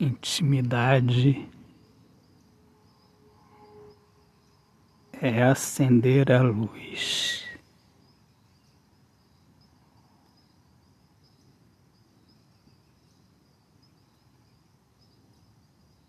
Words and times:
Intimidade 0.00 1.46
é 5.12 5.42
acender 5.42 6.32
a 6.32 6.40
luz. 6.40 7.44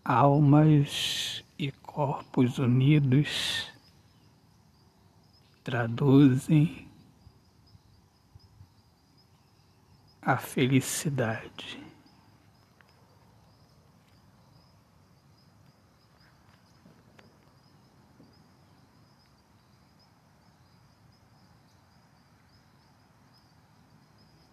Almas 0.02 1.44
e 1.58 1.70
corpos 1.70 2.58
unidos 2.58 3.70
traduzem 5.62 6.88
a 10.22 10.38
felicidade. 10.38 11.91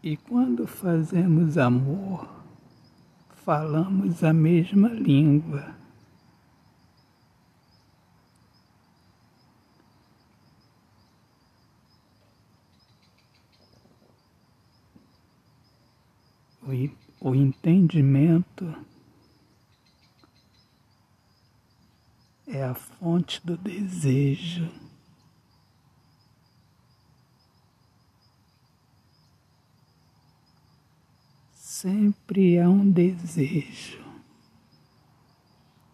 E 0.02 0.16
quando 0.16 0.66
fazemos 0.66 1.58
amor, 1.58 2.28
falamos 3.44 4.24
a 4.24 4.32
mesma 4.32 4.88
língua. 4.88 5.76
O, 17.20 17.36
entendimento 17.36 18.74
é 22.48 22.64
a 22.64 22.76
fonte 22.76 23.46
do 23.46 23.58
desejo. 23.58 24.70
Sempre 31.82 32.60
há 32.60 32.68
um 32.68 32.92
desejo 32.92 34.04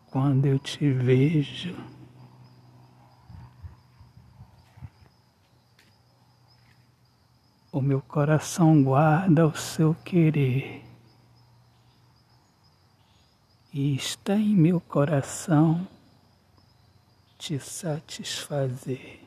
quando 0.09 0.47
eu 0.47 0.57
te 0.57 0.91
vejo. 0.91 1.75
O 7.71 7.81
meu 7.81 8.01
coração 8.01 8.83
guarda 8.83 9.45
o 9.45 9.55
seu 9.55 9.93
querer 9.93 10.83
e 13.71 13.93
está 13.93 14.33
em 14.33 14.55
meu 14.55 14.81
coração 14.81 15.87
te 17.37 17.59
satisfazer. 17.59 19.19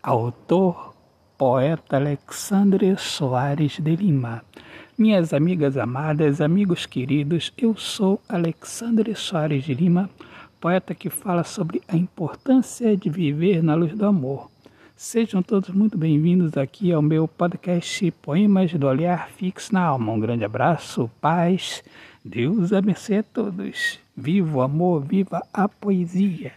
Autor, 0.00 0.94
poeta 1.36 1.96
Alexandre 1.96 2.96
Soares 2.96 3.80
de 3.80 3.96
Lima. 3.96 4.44
Minhas 5.00 5.32
amigas 5.32 5.78
amadas, 5.78 6.42
amigos 6.42 6.84
queridos, 6.84 7.50
eu 7.56 7.74
sou 7.74 8.20
Alexandre 8.28 9.14
Soares 9.14 9.64
de 9.64 9.72
Lima, 9.72 10.10
poeta 10.60 10.94
que 10.94 11.08
fala 11.08 11.42
sobre 11.42 11.80
a 11.88 11.96
importância 11.96 12.94
de 12.94 13.08
viver 13.08 13.62
na 13.62 13.74
luz 13.74 13.94
do 13.94 14.04
amor. 14.04 14.50
Sejam 14.94 15.42
todos 15.42 15.70
muito 15.70 15.96
bem-vindos 15.96 16.54
aqui 16.54 16.92
ao 16.92 17.00
meu 17.00 17.26
podcast 17.26 18.10
Poemas 18.20 18.74
do 18.74 18.86
Olhar 18.86 19.30
Fixo 19.30 19.72
na 19.72 19.80
Alma. 19.80 20.12
Um 20.12 20.20
grande 20.20 20.44
abraço, 20.44 21.10
paz, 21.18 21.82
Deus 22.22 22.70
abençoe 22.70 23.16
a 23.16 23.22
todos. 23.22 23.98
Viva 24.14 24.58
o 24.58 24.60
amor, 24.60 25.00
viva 25.00 25.40
a 25.50 25.66
poesia. 25.66 26.52